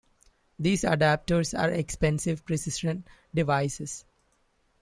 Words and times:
These 0.57 0.81
adapters 0.81 1.55
are 1.55 1.69
expensive 1.69 2.43
precision 2.43 3.05
devices. 3.35 4.03